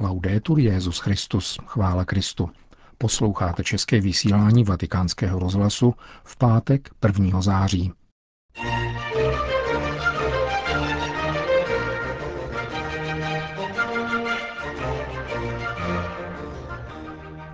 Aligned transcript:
Laudetur 0.00 0.58
Jezus 0.58 0.98
Christus, 0.98 1.58
chvála 1.66 2.04
Kristu. 2.04 2.50
Posloucháte 2.98 3.64
české 3.64 4.00
vysílání 4.00 4.64
Vatikánského 4.64 5.38
rozhlasu 5.38 5.94
v 6.24 6.36
pátek 6.36 6.90
1. 7.06 7.42
září. 7.42 7.92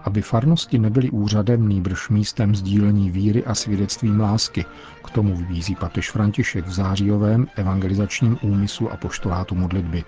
aby 0.04 0.22
farnosti 0.22 0.78
nebyly 0.78 1.10
úřadem 1.10 1.68
nýbrž 1.68 2.08
místem 2.08 2.54
sdílení 2.54 3.10
víry 3.10 3.44
a 3.44 3.54
svědectvím 3.54 4.20
lásky. 4.20 4.64
K 5.04 5.10
tomu 5.10 5.36
vybízí 5.36 5.74
papež 5.74 6.10
František 6.10 6.66
v 6.66 6.72
zářijovém 6.72 7.46
evangelizačním 7.56 8.38
úmyslu 8.42 8.92
a 8.92 8.96
poštolátu 8.96 9.54
modlitby. 9.54 10.04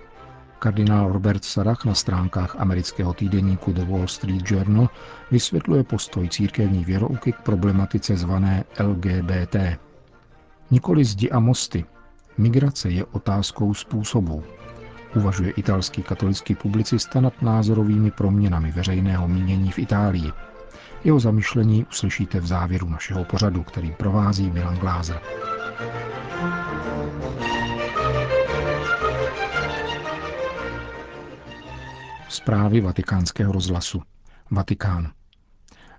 Kardinál 0.62 1.12
Robert 1.12 1.44
Sarach 1.44 1.84
na 1.84 1.94
stránkách 1.94 2.56
amerického 2.58 3.12
týdeníku 3.12 3.72
The 3.72 3.84
Wall 3.84 4.07
Street 4.07 4.50
Journal 4.50 4.89
vysvětluje 5.30 5.84
postoj 5.84 6.29
církevní 6.29 6.84
věrouky 6.84 7.32
k 7.32 7.40
problematice 7.40 8.16
zvané 8.16 8.64
LGBT. 8.80 9.56
Nikoli 10.70 11.04
zdi 11.04 11.30
a 11.30 11.40
mosty. 11.40 11.84
Migrace 12.39 12.90
je 12.90 13.04
otázkou 13.04 13.75
způsobů, 13.75 14.43
uvažuje 15.17 15.50
italský 15.50 16.03
katolický 16.03 16.54
publicista 16.54 17.20
nad 17.20 17.42
názorovými 17.42 18.11
proměnami 18.11 18.72
veřejného 18.72 19.29
mínění 19.29 19.70
v 19.70 19.79
Itálii. 19.79 20.32
Jeho 21.04 21.20
zamyšlení 21.20 21.86
uslyšíte 21.90 22.40
v 22.40 22.46
závěru 22.46 22.89
našeho 22.89 23.25
pořadu, 23.25 23.62
který 23.62 23.92
provází 23.92 24.50
Milan 24.50 24.76
Glázer. 24.76 25.20
Zprávy 32.33 32.81
vatikánského 32.81 33.53
rozhlasu. 33.53 34.03
Vatikán. 34.50 35.12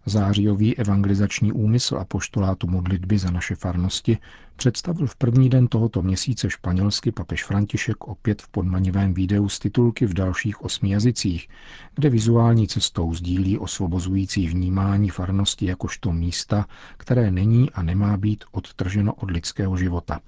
Zářijový 0.06 0.78
evangelizační 0.78 1.52
úmysl 1.52 1.98
a 1.98 2.06
poštolátu 2.06 2.68
modlitby 2.68 3.18
za 3.18 3.32
naše 3.32 3.56
farnosti 3.56 4.18
představil 4.56 5.08
v 5.08 5.16
první 5.16 5.50
den 5.50 5.68
tohoto 5.68 6.02
měsíce 6.02 6.50
španělsky 6.50 7.12
papež 7.12 7.44
František 7.44 8.08
opět 8.08 8.42
v 8.42 8.48
podmanivém 8.48 9.14
videu 9.14 9.50
z 9.50 9.60
titulky 9.60 10.06
v 10.06 10.14
dalších 10.14 10.62
osmi 10.62 10.90
jazycích, 10.90 11.50
kde 11.96 12.10
vizuální 12.10 12.68
cestou 12.68 13.14
sdílí 13.14 13.58
osvobozující 13.58 14.48
vnímání 14.48 15.10
farnosti 15.10 15.66
jakožto 15.66 16.12
místa, 16.12 16.66
které 16.98 17.32
není 17.32 17.72
a 17.72 17.84
nemá 17.84 18.18
být 18.18 18.44
odtrženo 18.52 19.14
od 19.14 19.32
lidského 19.32 19.78
života. 19.78 20.20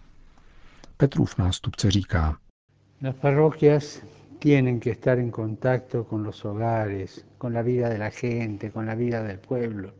Petrův 0.97 1.37
nástupce 1.37 1.91
říká, 1.91 2.37
tienen 4.39 4.79
que 4.79 4.91
estar 4.91 5.19
en 5.19 5.31
contacto 5.31 6.05
con 6.05 6.23
los 6.23 6.45
hogares, 6.45 7.25
con 7.37 7.53
la 7.53 7.61
vida 7.61 7.89
de 7.89 7.97
la 7.97 8.11
gente, 8.11 8.71
con 8.71 8.85
la 8.85 8.95
vida 8.95 9.23
del 9.23 9.39
pueblo. 9.39 9.93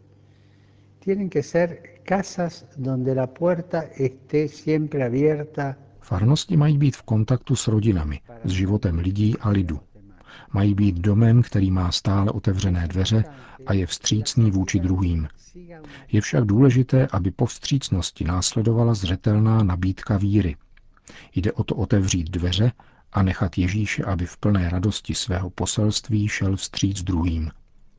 Tienen 0.99 1.29
que 1.29 1.43
ser 1.43 2.01
casas 2.03 2.65
donde 2.77 3.15
la 3.15 3.27
puerta 3.27 3.85
esté 3.97 4.47
siempre 4.47 5.03
abierta. 5.03 5.77
Farnosti 6.01 6.57
mají 6.57 6.77
být 6.77 6.95
v 6.95 7.03
kontaktu 7.03 7.55
s 7.55 7.67
rodinami, 7.67 8.21
s 8.43 8.51
životem 8.51 8.99
lidí 8.99 9.35
a 9.39 9.49
lidu. 9.49 9.79
Mají 10.53 10.73
být 10.73 10.99
domem, 10.99 11.41
který 11.41 11.71
má 11.71 11.91
stále 11.91 12.31
otevřené 12.31 12.87
dveře 12.87 13.23
a 13.65 13.73
je 13.73 13.85
vstřícný 13.85 14.51
vůči 14.51 14.79
druhým. 14.79 15.27
Je 16.11 16.21
však 16.21 16.45
důležité, 16.45 17.07
aby 17.11 17.31
po 17.31 17.45
vstřícnosti 17.45 18.23
následovala 18.23 18.93
zřetelná 18.93 19.63
nabídka 19.63 20.17
víry. 20.17 20.55
Jde 21.35 21.51
o 21.51 21.63
to 21.63 21.75
otevřít 21.75 22.29
dveře 22.29 22.71
a 23.15 23.23
nechat 23.23 23.57
Ježíše, 23.57 24.03
aby 24.03 24.25
v 24.25 24.37
plné 24.37 24.69
radosti 24.69 25.15
svého 25.15 25.49
poselství 25.49 26.27
šel 26.27 26.55
vstříc 26.55 27.03
druhým. 27.03 27.51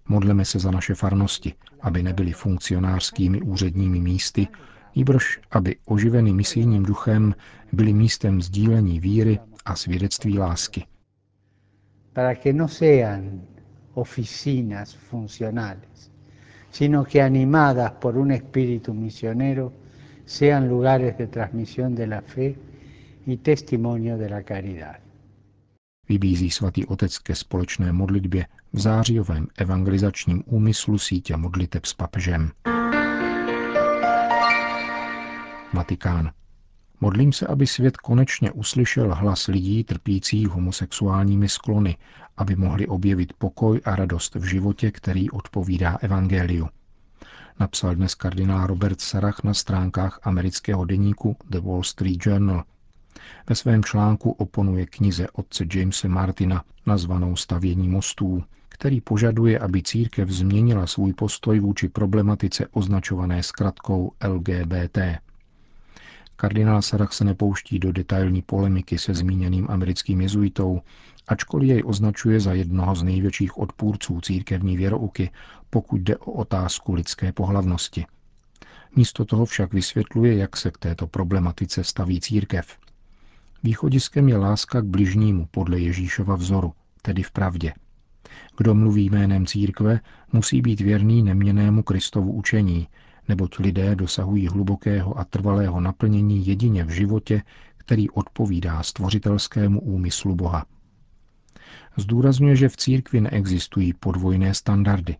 Modleme 0.08 0.44
se 0.44 0.58
za 0.58 0.70
naše 0.70 0.94
farnosti, 0.94 1.54
aby 1.80 2.02
nebyly 2.02 2.32
funkcionářskými 2.32 3.40
úředními 3.40 4.00
místy, 4.00 4.48
nýbrž 4.96 5.40
aby 5.50 5.76
oživeny 5.84 6.32
misijním 6.32 6.82
duchem 6.82 7.34
byly 7.72 7.92
místem 7.92 8.42
sdílení 8.42 9.00
víry 9.00 9.38
a 9.64 9.76
svědectví 9.76 10.38
lásky. 10.38 10.84
Para 12.12 12.34
que 12.34 12.52
no 12.52 12.68
sean 12.68 13.40
oficinas 13.94 14.94
funcionales, 14.94 16.10
sino 16.70 17.04
que 17.04 17.22
animadas 17.22 17.90
por 17.90 18.16
un 18.16 18.32
espíritu 18.32 18.94
misionero 18.94 19.72
sean 20.26 20.68
lugares 20.68 21.16
de 21.18 21.26
transmisión 21.26 21.94
de 21.94 22.06
la 22.06 22.20
fe 22.20 22.54
y 23.26 23.36
testimonio 23.36 24.18
de 24.18 24.28
la 24.28 24.42
caridad 24.42 25.05
vybízí 26.08 26.50
svatý 26.50 26.86
otec 26.86 27.18
ke 27.18 27.34
společné 27.34 27.92
modlitbě 27.92 28.46
v 28.72 28.80
zářijovém 28.80 29.46
evangelizačním 29.58 30.42
úmyslu 30.46 30.98
sítě 30.98 31.36
modliteb 31.36 31.86
s 31.86 31.94
papežem. 31.94 32.50
Vatikán. 35.72 36.30
Modlím 37.00 37.32
se, 37.32 37.46
aby 37.46 37.66
svět 37.66 37.96
konečně 37.96 38.50
uslyšel 38.50 39.14
hlas 39.14 39.46
lidí 39.46 39.84
trpících 39.84 40.48
homosexuálními 40.48 41.48
sklony, 41.48 41.96
aby 42.36 42.56
mohli 42.56 42.86
objevit 42.86 43.32
pokoj 43.32 43.80
a 43.84 43.96
radost 43.96 44.34
v 44.34 44.44
životě, 44.44 44.90
který 44.90 45.30
odpovídá 45.30 45.98
evangeliu. 46.00 46.68
Napsal 47.60 47.94
dnes 47.94 48.14
kardinál 48.14 48.66
Robert 48.66 49.00
Sarach 49.00 49.44
na 49.44 49.54
stránkách 49.54 50.20
amerického 50.22 50.84
deníku 50.84 51.36
The 51.50 51.60
Wall 51.60 51.82
Street 51.82 52.26
Journal– 52.26 52.64
ve 53.48 53.54
svém 53.54 53.84
článku 53.84 54.30
oponuje 54.30 54.86
knize 54.86 55.26
otce 55.32 55.64
Jamese 55.74 56.08
Martina 56.08 56.64
nazvanou 56.86 57.36
Stavění 57.36 57.88
mostů, 57.88 58.44
který 58.68 59.00
požaduje, 59.00 59.58
aby 59.58 59.82
církev 59.82 60.28
změnila 60.28 60.86
svůj 60.86 61.12
postoj 61.12 61.60
vůči 61.60 61.88
problematice 61.88 62.66
označované 62.66 63.42
zkratkou 63.42 64.12
LGBT. 64.28 64.98
Kardinál 66.36 66.82
Sarach 66.82 67.12
se 67.12 67.24
nepouští 67.24 67.78
do 67.78 67.92
detailní 67.92 68.42
polemiky 68.42 68.98
se 68.98 69.14
zmíněným 69.14 69.66
americkým 69.70 70.20
jezuitou, 70.20 70.80
ačkoliv 71.28 71.68
jej 71.68 71.82
označuje 71.86 72.40
za 72.40 72.52
jednoho 72.52 72.94
z 72.94 73.02
největších 73.02 73.58
odpůrců 73.58 74.20
církevní 74.20 74.76
věrouky, 74.76 75.30
pokud 75.70 76.00
jde 76.00 76.16
o 76.16 76.32
otázku 76.32 76.94
lidské 76.94 77.32
pohlavnosti. 77.32 78.06
Místo 78.96 79.24
toho 79.24 79.44
však 79.44 79.72
vysvětluje, 79.72 80.36
jak 80.36 80.56
se 80.56 80.70
k 80.70 80.78
této 80.78 81.06
problematice 81.06 81.84
staví 81.84 82.20
církev. 82.20 82.78
Východiskem 83.66 84.28
je 84.28 84.36
láska 84.36 84.80
k 84.80 84.84
bližnímu 84.84 85.46
podle 85.50 85.78
Ježíšova 85.78 86.36
vzoru, 86.36 86.72
tedy 87.02 87.22
v 87.22 87.30
pravdě. 87.30 87.72
Kdo 88.56 88.74
mluví 88.74 89.10
jménem 89.10 89.46
církve, 89.46 90.00
musí 90.32 90.62
být 90.62 90.80
věrný 90.80 91.22
neměnému 91.22 91.82
Kristovu 91.82 92.32
učení, 92.32 92.88
neboť 93.28 93.58
lidé 93.58 93.96
dosahují 93.96 94.48
hlubokého 94.48 95.18
a 95.18 95.24
trvalého 95.24 95.80
naplnění 95.80 96.46
jedině 96.46 96.84
v 96.84 96.90
životě, 96.90 97.42
který 97.76 98.10
odpovídá 98.10 98.82
stvořitelskému 98.82 99.80
úmyslu 99.80 100.34
Boha. 100.34 100.66
Zdůrazňuje, 101.96 102.56
že 102.56 102.68
v 102.68 102.76
církvi 102.76 103.20
neexistují 103.20 103.92
podvojné 103.92 104.54
standardy. 104.54 105.16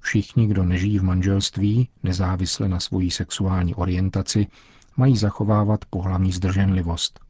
Všichni, 0.00 0.46
kdo 0.46 0.64
nežijí 0.64 0.98
v 0.98 1.04
manželství, 1.04 1.88
nezávisle 2.02 2.68
na 2.68 2.80
svojí 2.80 3.10
sexuální 3.10 3.74
orientaci, 3.74 4.46
mají 4.96 5.16
zachovávat 5.16 5.84
pohlavní 5.84 6.32
zdrženlivost. 6.32 7.27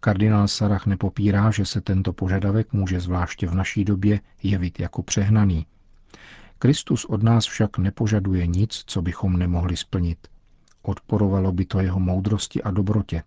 Kardinál 0.00 0.48
Sarach 0.48 0.86
nepopírá, 0.86 1.50
že 1.50 1.66
se 1.66 1.80
tento 1.80 2.12
požadavek 2.12 2.72
může 2.72 3.00
zvláště 3.00 3.46
v 3.46 3.54
naší 3.54 3.84
době 3.84 4.20
jevit 4.42 4.80
jako 4.80 5.02
přehnaný. 5.02 5.66
Kristus 6.58 7.04
od 7.04 7.22
nás 7.22 7.46
však 7.46 7.78
nepožaduje 7.78 8.46
nic, 8.46 8.82
co 8.86 9.02
bychom 9.02 9.36
nemohli 9.36 9.76
splnit. 9.76 10.28
Odporovalo 10.82 11.52
by 11.52 11.64
to 11.64 11.80
jeho 11.80 12.00
moudrosti 12.00 12.62
a 12.62 12.70
dobrotě. 12.70 13.22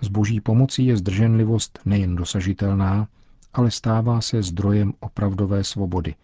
Z 0.00 0.08
boží 0.08 0.40
pomocí 0.40 0.86
je 0.86 0.96
zdrženlivost 0.96 1.78
nejen 1.84 2.16
dosažitelná, 2.16 3.08
ale 3.54 3.70
stává 3.70 4.20
se 4.20 4.42
zdrojem 4.42 4.92
opravdové 5.00 5.64
svobody, 5.64 6.14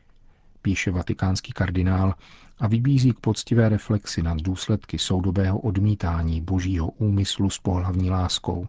píše 0.62 0.90
vatikánský 0.90 1.52
kardinál 1.52 2.14
a 2.58 2.66
vybízí 2.66 3.12
k 3.12 3.20
poctivé 3.20 3.68
reflexi 3.68 4.22
nad 4.22 4.38
důsledky 4.42 4.98
soudobého 4.98 5.58
odmítání 5.58 6.40
božího 6.40 6.88
úmyslu 6.88 7.50
s 7.50 7.58
pohlavní 7.58 8.10
láskou. 8.10 8.66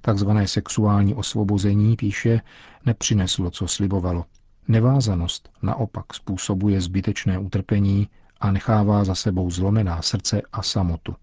Takzvané 0.00 0.48
sexuální 0.48 1.14
osvobození, 1.14 1.96
píše, 1.96 2.40
nepřineslo, 2.86 3.50
co 3.50 3.68
slibovalo. 3.68 4.24
Nevázanost 4.68 5.50
naopak 5.62 6.14
způsobuje 6.14 6.80
zbytečné 6.80 7.38
utrpení 7.38 8.08
a 8.40 8.52
nechává 8.52 9.04
za 9.04 9.14
sebou 9.14 9.50
zlomená 9.50 10.02
srdce 10.02 10.42
a 10.52 10.62
samotu. 10.62 11.14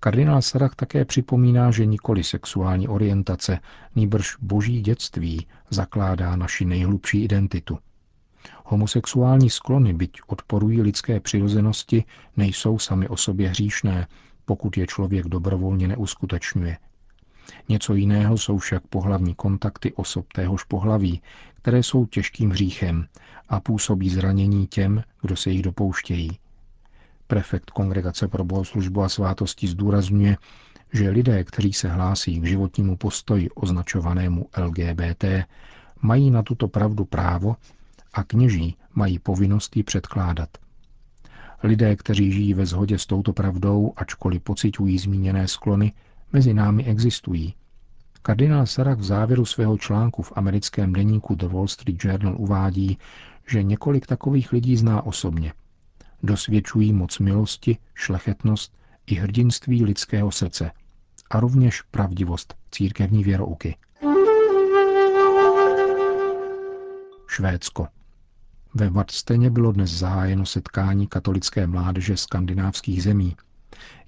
Kardinál 0.00 0.42
Sarach 0.42 0.74
také 0.74 1.04
připomíná, 1.04 1.70
že 1.70 1.86
nikoli 1.86 2.24
sexuální 2.24 2.88
orientace, 2.88 3.58
nýbrž 3.96 4.36
boží 4.40 4.80
dětství 4.80 5.46
zakládá 5.70 6.36
naši 6.36 6.64
nejhlubší 6.64 7.24
identitu. 7.24 7.78
Homosexuální 8.64 9.50
sklony, 9.50 9.94
byť 9.94 10.20
odporují 10.26 10.82
lidské 10.82 11.20
přirozenosti, 11.20 12.04
nejsou 12.36 12.78
sami 12.78 13.08
o 13.08 13.16
sobě 13.16 13.48
hříšné, 13.48 14.06
pokud 14.44 14.76
je 14.76 14.86
člověk 14.86 15.28
dobrovolně 15.28 15.88
neuskutečňuje– 15.88 16.78
Něco 17.68 17.94
jiného 17.94 18.38
jsou 18.38 18.58
však 18.58 18.86
pohlavní 18.86 19.34
kontakty 19.34 19.92
osob 19.92 20.32
téhož 20.32 20.64
pohlaví, 20.64 21.22
které 21.54 21.82
jsou 21.82 22.06
těžkým 22.06 22.50
hříchem 22.50 23.06
a 23.48 23.60
působí 23.60 24.10
zranění 24.10 24.66
těm, 24.66 25.02
kdo 25.22 25.36
se 25.36 25.50
jich 25.50 25.62
dopouštějí. 25.62 26.38
Prefekt 27.26 27.70
Kongregace 27.70 28.28
pro 28.28 28.44
bohoslužbu 28.44 29.02
a 29.02 29.08
svátosti 29.08 29.66
zdůrazňuje, 29.66 30.36
že 30.92 31.10
lidé, 31.10 31.44
kteří 31.44 31.72
se 31.72 31.88
hlásí 31.88 32.40
k 32.40 32.46
životnímu 32.46 32.96
postoji 32.96 33.50
označovanému 33.50 34.46
LGBT, 34.58 35.24
mají 36.02 36.30
na 36.30 36.42
tuto 36.42 36.68
pravdu 36.68 37.04
právo 37.04 37.56
a 38.12 38.24
kněží 38.24 38.76
mají 38.94 39.18
povinnost 39.18 39.76
ji 39.76 39.82
předkládat. 39.82 40.48
Lidé, 41.62 41.96
kteří 41.96 42.32
žijí 42.32 42.54
ve 42.54 42.66
shodě 42.66 42.98
s 42.98 43.06
touto 43.06 43.32
pravdou, 43.32 43.92
ačkoliv 43.96 44.42
pocitují 44.42 44.98
zmíněné 44.98 45.48
sklony, 45.48 45.92
mezi 46.32 46.54
námi 46.54 46.84
existují. 46.84 47.54
Kardinál 48.22 48.66
Sarah 48.66 48.98
v 48.98 49.04
závěru 49.04 49.44
svého 49.44 49.78
článku 49.78 50.22
v 50.22 50.32
americkém 50.36 50.92
deníku 50.92 51.34
The 51.34 51.46
Wall 51.46 51.68
Street 51.68 52.04
Journal 52.04 52.34
uvádí, 52.38 52.98
že 53.48 53.62
několik 53.62 54.06
takových 54.06 54.52
lidí 54.52 54.76
zná 54.76 55.02
osobně. 55.02 55.52
Dosvědčují 56.22 56.92
moc 56.92 57.18
milosti, 57.18 57.78
šlechetnost 57.94 58.78
i 59.06 59.14
hrdinství 59.14 59.84
lidského 59.84 60.30
srdce 60.30 60.70
a 61.30 61.40
rovněž 61.40 61.82
pravdivost 61.82 62.54
církevní 62.70 63.24
věrouky. 63.24 63.76
Švédsko. 67.26 67.88
Ve 68.74 68.90
Vadsteně 68.90 69.50
bylo 69.50 69.72
dnes 69.72 69.90
zahájeno 69.90 70.46
setkání 70.46 71.06
katolické 71.06 71.66
mládeže 71.66 72.16
skandinávských 72.16 73.02
zemí. 73.02 73.36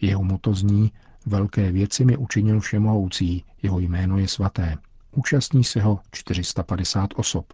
Jeho 0.00 0.24
moto 0.24 0.54
zní 0.54 0.92
Velké 1.26 1.72
věci 1.72 2.04
mi 2.04 2.16
učinil 2.16 2.60
všemohoucí, 2.60 3.44
jeho 3.62 3.78
jméno 3.80 4.18
je 4.18 4.28
svaté. 4.28 4.76
Účastní 5.10 5.64
se 5.64 5.80
ho 5.80 6.00
450 6.12 7.10
osob. 7.16 7.52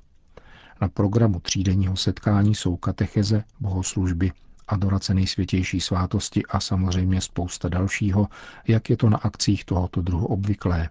Na 0.80 0.88
programu 0.88 1.40
třídenního 1.40 1.96
setkání 1.96 2.54
jsou 2.54 2.76
katecheze, 2.76 3.44
bohoslužby, 3.60 4.32
adorace 4.68 5.14
nejsvětější 5.14 5.80
svátosti 5.80 6.42
a 6.46 6.60
samozřejmě 6.60 7.20
spousta 7.20 7.68
dalšího, 7.68 8.28
jak 8.68 8.90
je 8.90 8.96
to 8.96 9.10
na 9.10 9.16
akcích 9.16 9.64
tohoto 9.64 10.02
druhu 10.02 10.26
obvyklé. 10.26 10.88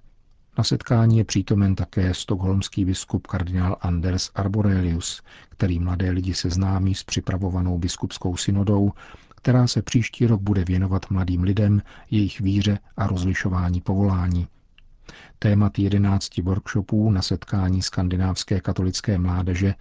Na 0.58 0.64
setkání 0.64 1.18
je 1.18 1.24
přítomen 1.24 1.76
také 1.76 2.14
stokholmský 2.14 2.86
biskup 2.86 3.28
kardinál 3.28 3.78
Anders 3.82 4.32
Arborelius, 4.36 5.22
který 5.50 5.80
mladé 5.80 6.10
lidi 6.12 6.34
seznámí 6.34 6.96
s 6.96 7.04
připravovanou 7.04 7.78
biskupskou 7.78 8.38
synodou, 8.38 8.92
která 9.48 9.68
se 9.68 9.82
příští 9.82 10.28
rok 10.28 10.42
bude 10.42 10.64
věnovat 10.64 11.10
mladým 11.10 11.44
lidem, 11.44 11.82
jejich 12.12 12.42
víře 12.42 12.80
a 12.98 13.08
rozlišování 13.08 13.82
povolání. 13.82 14.48
Témat 15.40 15.80
jedenácti 15.80 16.42
workshopů 16.42 17.12
na 17.12 17.22
setkání 17.22 17.82
skandinávské 17.82 18.60
katolické 18.60 19.18
mládeže 19.18 19.76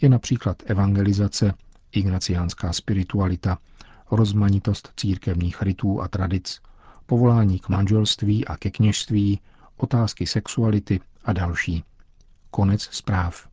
je 0.00 0.08
například 0.08 0.62
evangelizace, 0.66 1.54
ignaciánská 1.92 2.72
spiritualita, 2.72 3.58
rozmanitost 4.10 4.92
církevních 4.96 5.62
rytů 5.62 6.02
a 6.02 6.08
tradic, 6.08 6.60
povolání 7.06 7.58
k 7.58 7.68
manželství 7.68 8.46
a 8.46 8.56
ke 8.56 8.70
kněžství, 8.70 9.40
otázky 9.76 10.26
sexuality 10.26 11.00
a 11.24 11.32
další. 11.32 11.84
Konec 12.50 12.82
zpráv. 12.82 13.47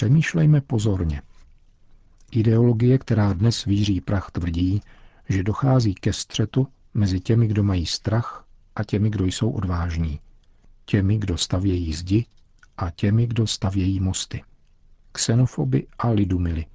Přemýšlejme 0.00 0.60
pozorně. 0.60 1.22
Ideologie, 2.32 2.98
která 2.98 3.32
dnes 3.32 3.64
víří 3.64 4.00
prach, 4.00 4.30
tvrdí, 4.30 4.82
že 5.28 5.42
dochází 5.42 5.94
ke 5.94 6.12
střetu 6.12 6.66
mezi 6.94 7.20
těmi, 7.20 7.46
kdo 7.46 7.62
mají 7.62 7.86
strach 7.86 8.44
a 8.76 8.84
těmi, 8.84 9.10
kdo 9.10 9.24
jsou 9.24 9.50
odvážní. 9.50 10.20
Těmi, 10.84 11.18
kdo 11.18 11.38
stavějí 11.38 11.92
zdi 11.92 12.26
a 12.76 12.90
těmi, 12.90 13.26
kdo 13.26 13.46
stavějí 13.46 14.00
mosty. 14.00 14.42
Xenofoby 15.12 15.86
a 15.98 16.08
lidumily. 16.08 16.66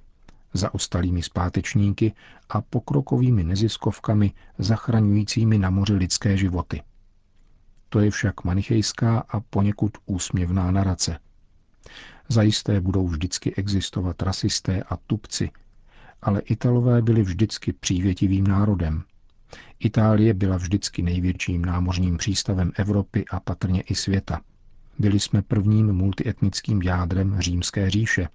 Zaostalými 0.54 1.22
zpátečníky 1.22 2.12
a 2.48 2.60
pokrokovými 2.60 3.44
neziskovkami 3.44 4.32
zachraňujícími 4.58 5.58
na 5.58 5.70
moři 5.70 5.94
lidské 5.94 6.36
životy. 6.36 6.82
To 7.88 8.00
je 8.00 8.10
však 8.10 8.44
manichejská 8.44 9.24
a 9.28 9.40
poněkud 9.40 9.92
úsměvná 10.06 10.70
narace. 10.70 11.18
Zajisté 12.28 12.80
budou 12.80 13.08
vždycky 13.08 13.54
existovat 13.54 14.22
rasisté 14.22 14.82
a 14.82 14.96
tupci, 14.96 15.50
ale 16.22 16.40
Italové 16.40 17.02
byli 17.02 17.22
vždycky 17.22 17.72
přívětivým 17.72 18.46
národem. 18.46 19.02
Itálie 19.80 20.34
byla 20.34 20.56
vždycky 20.56 21.02
největším 21.02 21.64
námořním 21.64 22.16
přístavem 22.16 22.72
Evropy 22.76 23.24
a 23.30 23.40
patrně 23.40 23.80
i 23.80 23.94
světa. 23.94 24.40
Byli 24.98 25.20
jsme 25.20 25.42
prvním 25.42 25.92
multietnickým 25.92 26.82
jádrem 26.82 27.40
římské 27.40 27.90
říše 27.90 28.28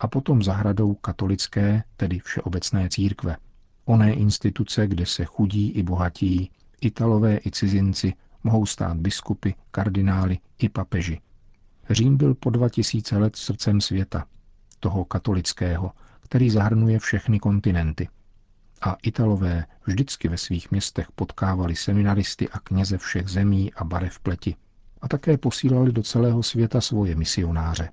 a 0.00 0.08
potom 0.08 0.42
zahradou 0.42 0.94
katolické, 0.94 1.82
tedy 1.96 2.18
všeobecné 2.18 2.88
církve. 2.88 3.36
Oné 3.84 4.12
instituce, 4.12 4.86
kde 4.86 5.06
se 5.06 5.24
chudí 5.24 5.70
i 5.70 5.82
bohatí, 5.82 6.50
Italové 6.80 7.38
i 7.46 7.50
cizinci 7.50 8.12
mohou 8.44 8.66
stát 8.66 8.96
biskupy, 8.96 9.50
kardinály 9.70 10.38
i 10.58 10.68
papeži. 10.68 11.20
Řím 11.90 12.16
byl 12.16 12.34
po 12.34 12.50
dva 12.50 12.68
tisíce 12.68 13.18
let 13.18 13.36
srdcem 13.36 13.80
světa, 13.80 14.24
toho 14.80 15.04
katolického, 15.04 15.92
který 16.20 16.50
zahrnuje 16.50 16.98
všechny 16.98 17.38
kontinenty. 17.38 18.08
A 18.82 18.96
Italové 19.02 19.66
vždycky 19.86 20.28
ve 20.28 20.38
svých 20.38 20.70
městech 20.70 21.06
potkávali 21.14 21.76
seminaristy 21.76 22.48
a 22.48 22.60
kněze 22.60 22.98
všech 22.98 23.28
zemí 23.28 23.74
a 23.74 23.84
barev 23.84 24.20
pleti. 24.20 24.56
A 25.02 25.08
také 25.08 25.38
posílali 25.38 25.92
do 25.92 26.02
celého 26.02 26.42
světa 26.42 26.80
svoje 26.80 27.14
misionáře. 27.14 27.90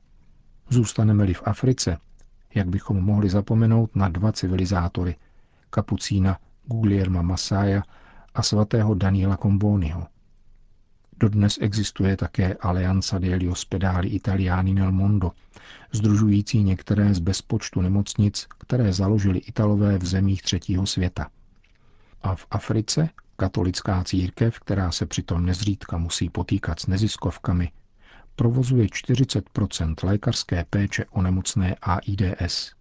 Zůstaneme-li 0.69 1.34
v 1.34 1.42
Africe, 1.45 1.98
jak 2.56 2.69
bychom 2.69 3.01
mohli 3.01 3.30
zapomenout 3.30 3.95
na 3.95 4.09
dva 4.09 4.31
civilizátory, 4.31 5.16
kapucína 5.69 6.38
Guglielma 6.66 7.21
Massaia 7.21 7.83
a 8.33 8.44
svatého 8.44 8.94
Daniela 8.94 9.38
Comboniho. 9.38 10.07
Dodnes 11.20 11.58
existuje 11.62 12.18
také 12.18 12.54
Alianza 12.54 13.20
degli 13.20 13.50
Ospedali 13.50 14.08
Italiani 14.08 14.74
nel 14.74 14.92
Mondo, 14.92 15.32
združující 15.92 16.64
některé 16.64 17.14
z 17.14 17.20
bezpočtu 17.20 17.82
nemocnic, 17.82 18.48
které 18.60 18.94
založili 18.94 19.40
Italové 19.40 19.98
v 19.98 20.06
zemích 20.06 20.42
třetího 20.42 20.86
světa. 20.86 21.30
A 22.22 22.36
v 22.36 22.46
Africe 22.52 23.10
katolická 23.36 24.04
církev, 24.04 24.60
která 24.60 24.92
se 24.92 25.06
přitom 25.06 25.46
nezřídka 25.46 25.98
musí 25.98 26.30
potýkat 26.30 26.80
s 26.80 26.88
neziskovkami, 26.88 27.72
provozuje 28.36 28.86
40% 28.86 29.94
lékařské 30.04 30.66
péče 30.70 31.06
o 31.06 31.22
nemocné 31.22 31.76
AIDS. 31.82 32.72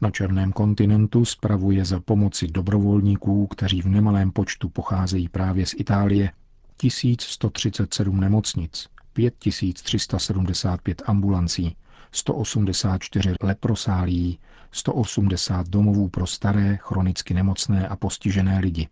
Na 0.00 0.10
černém 0.10 0.52
kontinentu 0.52 1.24
spravuje 1.24 1.84
za 1.84 2.00
pomoci 2.00 2.46
dobrovolníků, 2.46 3.46
kteří 3.46 3.82
v 3.82 3.86
nemalém 3.88 4.30
počtu 4.30 4.68
pocházejí 4.68 5.28
právě 5.28 5.66
z 5.66 5.74
Itálie, 5.74 6.32
1137 6.80 8.20
nemocnic, 8.20 8.88
5375 9.12 11.02
ambulancí, 11.06 11.76
184 12.12 13.34
leprosálí, 13.42 14.38
180 14.72 15.68
domovů 15.68 16.08
pro 16.08 16.26
staré, 16.26 16.76
chronicky 16.76 17.34
nemocné 17.34 17.88
a 17.88 17.96
postižené 17.96 18.58
lidi, 18.58 18.88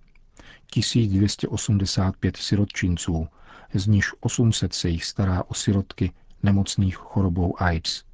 1285 0.70 2.36
sirotčinců, 2.36 3.28
z 3.74 3.86
nichž 3.86 4.14
800 4.20 4.74
se 4.74 4.88
jich 4.88 5.04
stará 5.04 5.44
o 5.48 5.54
sirotky 5.54 6.12
nemocných 6.42 6.96
chorobou 6.96 7.62
AIDS, 7.62 8.04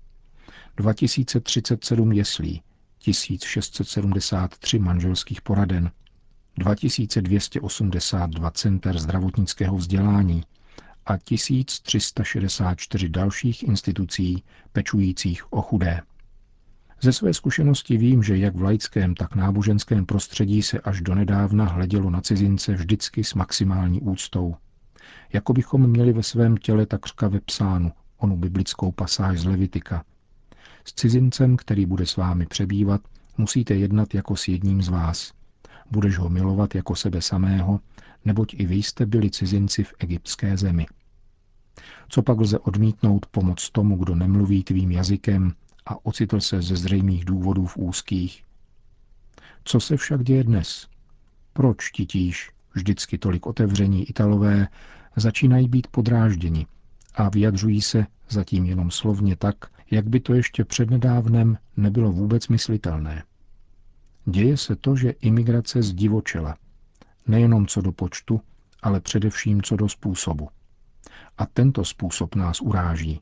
2037 0.77 2.13
jeslí, 2.13 2.63
1673 2.99 4.79
manželských 4.79 5.43
poraden, 5.43 5.91
2282 6.57 8.51
center 8.51 8.99
zdravotnického 8.99 9.77
vzdělání 9.77 10.45
a 11.07 11.17
1364 11.17 13.09
dalších 13.09 13.63
institucí 13.63 14.45
pečujících 14.73 15.53
o 15.53 15.63
chudé. 15.63 16.01
Ze 17.03 17.13
své 17.13 17.35
zkušenosti 17.35 17.97
vím, 17.97 18.23
že 18.23 18.37
jak 18.37 18.57
v 18.57 18.63
laickém, 18.63 19.15
tak 19.15 19.35
náboženském 19.35 20.07
prostředí 20.07 20.63
se 20.63 20.81
až 20.81 21.01
donedávna 21.01 21.65
hledělo 21.65 22.11
na 22.11 22.21
cizince 22.21 22.73
vždycky 22.73 23.25
s 23.25 23.35
maximální 23.35 24.01
úctou. 24.01 24.57
Jako 25.33 25.53
bychom 25.53 25.91
měli 25.91 26.13
ve 26.13 26.23
svém 26.23 26.57
těle 26.57 26.87
takřka 26.87 27.29
vepsánu 27.29 27.93
onu 28.19 28.37
biblickou 28.37 28.93
pasáž 28.93 29.41
z 29.41 29.45
Levitika. 29.45 30.05
S 30.85 30.95
cizincem, 30.95 31.57
který 31.57 31.87
bude 31.87 32.07
s 32.07 32.17
vámi 32.17 32.47
přebývat, 32.47 33.01
musíte 33.39 33.75
jednat 33.75 34.15
jako 34.15 34.37
s 34.37 34.49
jedním 34.49 34.83
z 34.83 34.89
vás. 34.89 35.33
Budeš 35.91 36.19
ho 36.19 36.29
milovat 36.29 36.75
jako 36.75 36.97
sebe 36.97 37.23
samého, 37.23 37.81
neboť 38.25 38.55
i 38.55 38.67
vy 38.67 38.75
jste 38.75 39.07
byli 39.07 39.31
cizinci 39.31 39.85
v 39.85 39.95
egyptské 39.99 40.57
zemi. 40.57 40.87
Co 42.09 42.23
pak 42.23 42.41
lze 42.41 42.59
odmítnout 42.59 43.27
pomoc 43.27 43.71
tomu, 43.71 43.97
kdo 43.97 44.15
nemluví 44.15 44.65
tvým 44.65 44.91
jazykem 44.91 45.53
a 45.87 46.07
ocitl 46.07 46.41
se 46.41 46.63
ze 46.63 46.77
zřejmých 46.77 47.25
důvodů 47.25 47.67
v 47.67 47.77
úzkých? 47.77 48.45
Co 49.65 49.81
se 49.81 49.97
však 49.97 50.25
děje 50.25 50.45
dnes? 50.45 50.89
Proč 51.53 51.91
titíž, 51.91 52.51
vždycky 52.75 53.19
tolik 53.19 53.47
otevření 53.47 54.11
Italové, 54.11 54.69
začínají 55.17 55.69
být 55.69 55.87
podrážděni 55.87 56.67
a 57.15 57.29
vyjadřují 57.29 57.83
se 57.83 58.07
zatím 58.29 58.65
jenom 58.65 58.91
slovně 58.91 59.37
tak, 59.37 59.57
jak 59.91 60.09
by 60.09 60.21
to 60.21 60.35
ještě 60.35 60.65
přednedávnem 60.65 61.59
nebylo 61.77 62.13
vůbec 62.13 62.49
myslitelné. 62.49 63.23
Děje 64.27 64.57
se 64.57 64.77
to, 64.77 64.97
že 64.97 65.11
imigrace 65.11 65.83
zdivočela, 65.83 66.57
nejenom 67.27 67.67
co 67.67 67.81
do 67.81 67.93
počtu, 67.93 68.41
ale 68.83 69.01
především 69.01 69.63
co 69.63 69.77
do 69.77 69.89
způsobu. 69.89 70.49
A 71.39 71.47
tento 71.47 71.85
způsob 71.85 72.35
nás 72.35 72.61
uráží. 72.61 73.21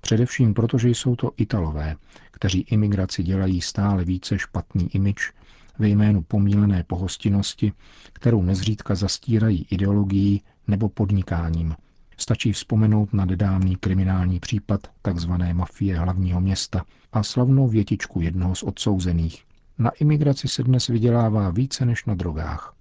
Především 0.00 0.54
proto, 0.54 0.78
že 0.78 0.88
jsou 0.88 1.16
to 1.16 1.30
Italové, 1.36 1.96
kteří 2.30 2.60
imigraci 2.60 3.22
dělají 3.22 3.60
stále 3.60 4.04
více 4.04 4.38
špatný 4.38 4.88
imič 4.94 5.32
ve 5.78 5.88
jménu 5.88 6.22
pomílené 6.22 6.84
pohostinnosti, 6.84 7.72
kterou 8.12 8.42
nezřídka 8.42 8.94
zastírají 8.94 9.66
ideologií 9.70 10.42
nebo 10.66 10.88
podnikáním. 10.88 11.74
Stačí 12.16 12.52
vzpomenout 12.52 13.12
na 13.12 13.24
nedávný 13.24 13.76
kriminální 13.76 14.40
případ 14.40 14.80
tzv. 15.02 15.30
mafie 15.52 15.98
hlavního 15.98 16.40
města 16.40 16.84
a 17.12 17.22
slavnou 17.22 17.68
větičku 17.68 18.20
jednoho 18.20 18.54
z 18.54 18.62
odsouzených. 18.62 19.47
Na 19.78 19.90
imigraci 19.90 20.48
se 20.48 20.62
dnes 20.62 20.86
vydělává 20.86 21.50
více 21.50 21.86
než 21.86 22.04
na 22.04 22.14
drogách. 22.14 22.74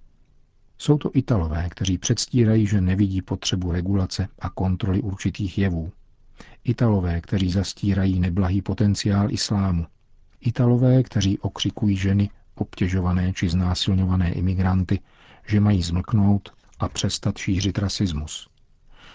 Jsou 0.77 0.97
to 0.97 1.11
Italové, 1.13 1.69
kteří 1.69 1.97
předstírají, 1.97 2.67
že 2.67 2.81
nevidí 2.81 3.21
potřebu 3.21 3.71
regulace 3.71 4.27
a 4.39 4.49
kontroly 4.49 5.01
určitých 5.01 5.57
jevů. 5.57 5.91
Italové, 6.63 7.21
kteří 7.21 7.51
zastírají 7.51 8.19
neblahý 8.19 8.61
potenciál 8.61 9.31
islámu. 9.31 9.85
Italové, 10.41 11.03
kteří 11.03 11.39
okřikují 11.39 11.97
ženy, 11.97 12.29
obtěžované 12.55 13.33
či 13.33 13.49
znásilňované 13.49 14.31
imigranty, 14.33 14.99
že 15.47 15.59
mají 15.59 15.83
zmlknout 15.83 16.49
a 16.79 16.89
přestat 16.89 17.37
šířit 17.37 17.77
rasismus. 17.77 18.49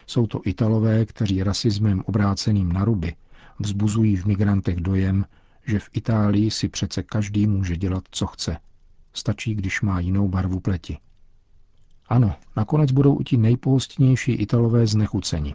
Jsou 0.07 0.27
to 0.27 0.41
Italové, 0.45 1.07
kteří 1.07 1.43
rasismem 1.43 2.03
obráceným 2.07 2.73
na 2.73 2.85
ruby 2.85 3.15
vzbuzují 3.59 4.17
v 4.17 4.25
migrantech 4.27 4.77
dojem, 4.77 5.25
že 5.67 5.79
v 5.79 5.91
Itálii 5.93 6.51
si 6.51 6.69
přece 6.69 7.03
každý 7.03 7.47
může 7.47 7.77
dělat, 7.77 8.05
co 8.11 8.27
chce. 8.27 8.57
Stačí, 9.13 9.55
když 9.55 9.83
má 9.83 10.01
jinou 10.01 10.29
barvu 10.29 10.61
pleti. 10.61 10.99
Ano, 12.09 12.35
nakonec 12.57 12.93
budou 12.93 13.21
i 13.21 13.25
ti 13.25 13.37
nejpohostnější 13.37 14.33
Italové 14.33 14.87
znechuceni. 14.87 15.55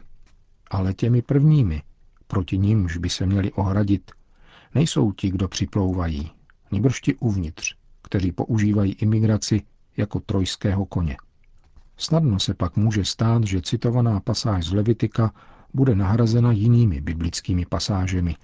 Ale 0.71 0.93
těmi 0.93 1.21
prvními, 1.21 1.81
proti 2.27 2.57
nímž 2.57 2.97
by 2.97 3.09
se 3.09 3.25
měli 3.25 3.51
ohradit, 3.51 4.11
nejsou 4.75 5.11
ti, 5.11 5.29
kdo 5.29 5.47
připlouvají, 5.47 6.31
nýbrž 6.71 7.01
ti 7.01 7.15
uvnitř, 7.15 7.75
kteří 8.01 8.31
používají 8.31 8.93
imigraci 8.93 9.61
jako 9.97 10.19
trojského 10.19 10.85
koně. 10.85 11.17
Snadno 11.97 12.39
se 12.39 12.53
pak 12.53 12.77
může 12.77 13.05
stát, 13.05 13.43
že 13.43 13.61
citovaná 13.61 14.19
pasáž 14.19 14.65
z 14.65 14.73
Levitika 14.73 15.33
bude 15.73 15.95
nahrazena 15.95 16.51
jinými 16.51 17.01
biblickými 17.01 17.65
pasážemi, 17.65 18.35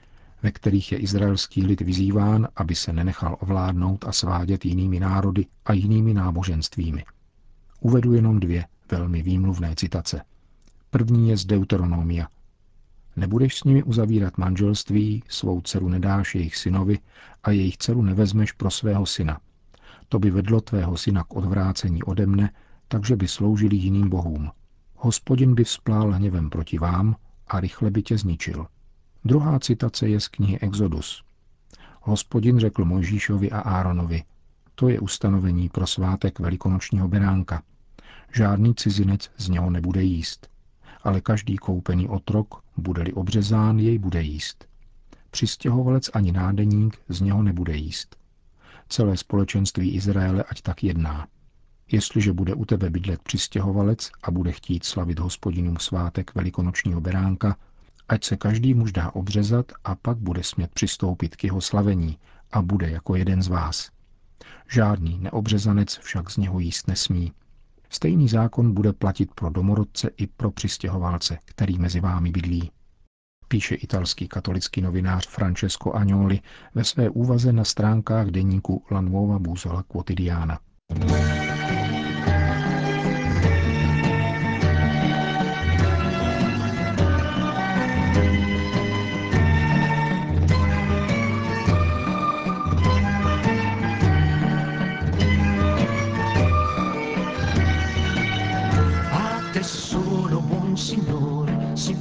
ve 0.43 0.51
kterých 0.51 0.91
je 0.91 0.97
izraelský 0.97 1.65
lid 1.65 1.81
vyzýván, 1.81 2.47
aby 2.55 2.75
se 2.75 2.93
nenechal 2.93 3.37
ovládnout 3.39 4.05
a 4.07 4.11
svádět 4.11 4.65
jinými 4.65 4.99
národy 4.99 5.45
a 5.65 5.73
jinými 5.73 6.13
náboženstvími. 6.13 7.05
Uvedu 7.79 8.13
jenom 8.13 8.39
dvě 8.39 8.65
velmi 8.91 9.21
výmluvné 9.21 9.75
citace. 9.75 10.21
První 10.89 11.29
je 11.29 11.37
z 11.37 11.45
Deuteronomia. 11.45 12.27
Nebudeš 13.15 13.57
s 13.57 13.63
nimi 13.63 13.83
uzavírat 13.83 14.37
manželství, 14.37 15.23
svou 15.27 15.61
dceru 15.61 15.89
nedáš 15.89 16.35
jejich 16.35 16.55
synovi 16.55 16.99
a 17.43 17.51
jejich 17.51 17.77
dceru 17.77 18.01
nevezmeš 18.01 18.51
pro 18.51 18.71
svého 18.71 19.05
syna. 19.05 19.39
To 20.09 20.19
by 20.19 20.31
vedlo 20.31 20.61
tvého 20.61 20.97
syna 20.97 21.23
k 21.23 21.35
odvrácení 21.35 22.03
ode 22.03 22.25
mne, 22.25 22.49
takže 22.87 23.15
by 23.15 23.27
sloužili 23.27 23.75
jiným 23.75 24.09
bohům. 24.09 24.51
Hospodin 24.95 25.55
by 25.55 25.63
vzplál 25.63 26.11
hněvem 26.11 26.49
proti 26.49 26.79
vám 26.79 27.15
a 27.47 27.59
rychle 27.59 27.91
by 27.91 28.03
tě 28.03 28.17
zničil. 28.17 28.67
Druhá 29.25 29.59
citace 29.59 30.07
je 30.07 30.19
z 30.19 30.27
knihy 30.27 30.59
Exodus. 30.59 31.23
Hospodin 32.01 32.59
řekl 32.59 32.85
Mojžíšovi 32.85 33.51
a 33.51 33.59
Áronovi, 33.59 34.23
to 34.75 34.89
je 34.89 34.99
ustanovení 34.99 35.69
pro 35.69 35.87
svátek 35.87 36.39
velikonočního 36.39 37.07
beránka. 37.07 37.63
Žádný 38.33 38.75
cizinec 38.75 39.31
z 39.37 39.49
něho 39.49 39.69
nebude 39.69 40.03
jíst, 40.03 40.49
ale 41.03 41.21
každý 41.21 41.57
koupený 41.57 42.07
otrok, 42.07 42.63
bude-li 42.77 43.13
obřezán, 43.13 43.79
jej 43.79 43.97
bude 43.97 44.21
jíst. 44.21 44.65
Přistěhovalec 45.31 46.09
ani 46.13 46.31
nádeník 46.31 46.97
z 47.09 47.21
něho 47.21 47.43
nebude 47.43 47.75
jíst. 47.75 48.15
Celé 48.89 49.17
společenství 49.17 49.95
Izraele 49.95 50.43
ať 50.43 50.61
tak 50.61 50.83
jedná. 50.83 51.27
Jestliže 51.91 52.33
bude 52.33 52.53
u 52.53 52.65
tebe 52.65 52.89
bydlet 52.89 53.21
přistěhovalec 53.21 54.11
a 54.23 54.31
bude 54.31 54.51
chtít 54.51 54.83
slavit 54.83 55.19
hospodinům 55.19 55.77
svátek 55.77 56.35
velikonočního 56.35 57.01
beránka, 57.01 57.57
ať 58.09 58.23
se 58.23 58.37
každý 58.37 58.73
muž 58.73 58.91
dá 58.91 59.11
obřezat 59.11 59.71
a 59.83 59.95
pak 59.95 60.17
bude 60.17 60.43
smět 60.43 60.71
přistoupit 60.73 61.35
k 61.35 61.43
jeho 61.43 61.61
slavení 61.61 62.17
a 62.51 62.61
bude 62.61 62.89
jako 62.89 63.15
jeden 63.15 63.43
z 63.43 63.47
vás. 63.47 63.89
Žádný 64.71 65.19
neobřezanec 65.19 65.97
však 65.97 66.29
z 66.29 66.37
něho 66.37 66.59
jíst 66.59 66.87
nesmí. 66.87 67.33
Stejný 67.89 68.27
zákon 68.27 68.73
bude 68.73 68.93
platit 68.93 69.33
pro 69.35 69.49
domorodce 69.49 70.09
i 70.17 70.27
pro 70.27 70.51
přistěhovalce, 70.51 71.37
který 71.45 71.79
mezi 71.79 71.99
vámi 71.99 72.31
bydlí. 72.31 72.71
Píše 73.47 73.75
italský 73.75 74.27
katolický 74.27 74.81
novinář 74.81 75.27
Francesco 75.27 75.91
Agnoli 75.91 76.39
ve 76.75 76.83
své 76.83 77.09
úvaze 77.09 77.53
na 77.53 77.63
stránkách 77.63 78.27
deníku 78.27 78.83
La 78.91 79.01
Nuova 79.01 79.39
Busola 79.39 79.83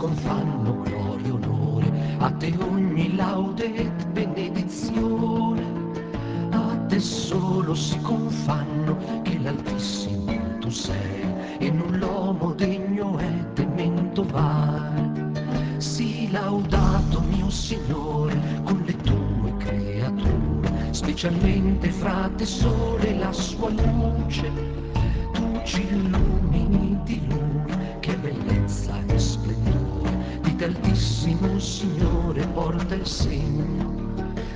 Confanno 0.02 0.82
gloria 0.82 1.28
e 1.28 1.30
onore, 1.30 1.92
a 2.18 2.28
te 2.32 2.52
ogni 2.58 3.14
laude 3.14 3.72
e 3.72 3.88
benedizione, 4.10 5.62
a 6.50 6.76
te 6.88 6.98
solo 6.98 7.72
si 7.72 8.00
confanno 8.00 8.96
che 9.22 9.38
l'Altissimo 9.38 10.58
tu 10.58 10.70
sei, 10.70 11.22
e 11.58 11.70
non 11.70 11.98
l'uomo 12.00 12.52
degno 12.52 13.16
è 13.18 13.52
temento 13.52 14.24
var. 14.24 14.90
Sii 15.76 16.32
laudato 16.32 17.20
mio 17.20 17.48
Signore 17.48 18.60
con 18.64 18.82
le 18.84 18.96
tue 18.96 19.56
creature, 19.58 20.92
specialmente 20.92 21.92
fra 21.92 22.28
te 22.36 22.44
sole 22.44 23.18
la 23.18 23.30
sua 23.30 23.70
luce, 23.70 24.50
tu 25.32 25.60
ci 25.62 25.86
illumini 25.86 26.98
di 27.04 27.22
lui, 27.28 27.72
che 28.00 28.16
bellezza 28.16 28.98
e 29.06 29.16
splendore 29.16 29.71
altissimo 31.22 31.58
Signore 31.60 32.46
porta 32.48 32.94
il 32.94 33.06
segno. 33.06 33.94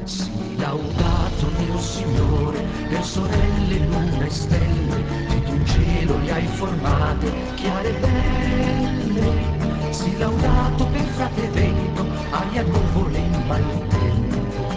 Sii 0.04 0.56
laudato 0.58 1.46
mio 1.58 1.78
Signore, 1.78 2.60
per 2.88 3.04
sorelle, 3.04 3.78
luna 3.86 4.24
e 4.24 4.30
stelle, 4.30 5.04
che 5.28 5.42
tu 5.44 5.54
in 5.54 5.66
cielo 5.66 6.18
le 6.18 6.32
hai 6.32 6.46
formate, 6.46 7.30
chiare 7.54 7.88
e 7.88 8.00
belle. 8.00 9.92
Sii 9.92 10.18
laudato 10.18 10.86
per 10.86 11.04
frate 11.14 11.48
vento, 11.50 12.04
aria 12.30 12.62
nuvole 12.62 13.18
in 13.18 13.42
maltempo, 13.46 14.68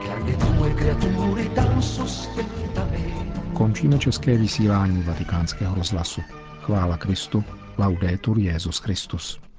che 0.00 0.10
alle 0.10 0.36
tue 0.36 0.74
creature 0.74 1.52
dan 1.52 1.82
sostentamento. 1.82 3.40
Končíme 3.52 3.98
české 3.98 4.36
vysílání 4.38 5.02
vatikánského 5.02 5.74
rozhlasu. 5.74 6.22
Chvála 6.60 6.96
Kristu, 6.96 7.44
laudetur 7.78 8.38
Jezus 8.38 8.78
Christus. 8.78 9.49